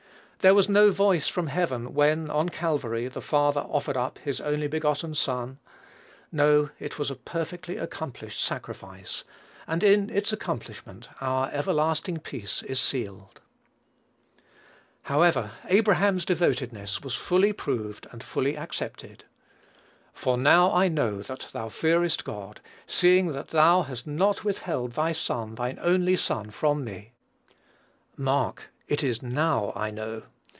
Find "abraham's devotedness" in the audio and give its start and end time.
15.67-17.03